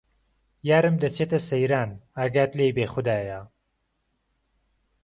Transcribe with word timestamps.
یارم 0.69 0.95
دهچێته 1.03 1.39
سهیران 1.47 1.89
ئاگات 2.17 2.51
لێی 2.57 2.75
بێ 2.77 2.85
خودایا 2.93 3.41